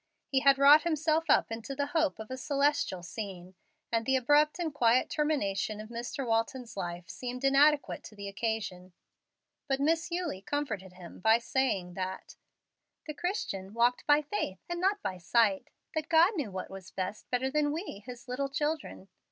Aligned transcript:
He 0.29 0.39
had 0.39 0.57
wrought 0.57 0.81
himself 0.81 1.25
up 1.29 1.51
into 1.51 1.75
the 1.75 1.85
hope 1.93 2.17
of 2.17 2.31
a 2.31 2.35
celestial 2.35 3.03
scene, 3.03 3.53
and 3.91 4.03
the 4.03 4.15
abrupt 4.15 4.57
and 4.57 4.73
quiet 4.73 5.11
termination 5.11 5.79
of 5.79 5.89
Mr. 5.89 6.25
Walton's 6.25 6.75
life 6.75 7.07
seemed 7.07 7.43
inadequate 7.43 8.03
to 8.05 8.15
the 8.15 8.27
occasion. 8.27 8.93
But 9.67 9.79
Miss 9.79 10.09
Eulie 10.09 10.41
comforted 10.41 10.93
him 10.93 11.19
by 11.19 11.37
saying 11.37 11.93
that 11.93 12.35
"the 13.05 13.13
Christian 13.13 13.75
walked 13.75 14.07
by 14.07 14.23
faith, 14.23 14.57
and 14.67 14.81
not 14.81 14.99
by 15.03 15.19
sight 15.19 15.67
that 15.93 16.09
God 16.09 16.35
knew 16.35 16.49
what 16.49 16.71
was 16.71 16.89
best, 16.89 17.29
better 17.29 17.51
than 17.51 17.71
we, 17.71 17.99
His 18.03 18.27
little 18.27 18.49
children. 18.49 19.07